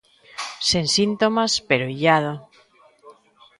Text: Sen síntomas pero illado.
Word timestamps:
Sen 0.69 0.85
síntomas 0.95 1.51
pero 1.69 1.85
illado. 1.95 2.33